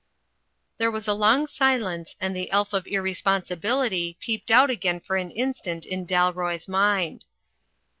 There 0.79 0.89
was 0.89 1.07
a 1.07 1.13
long 1.13 1.45
silence, 1.45 2.15
and 2.19 2.35
the 2.35 2.49
elf 2.49 2.73
of 2.73 2.85
irresponsi 2.85 3.55
bility 3.55 4.17
peeped 4.17 4.49
out 4.49 4.71
again 4.71 4.99
for 4.99 5.15
an 5.15 5.29
instant 5.29 5.85
in 5.85 6.07
Dalroy's 6.07 6.67
mind. 6.67 7.25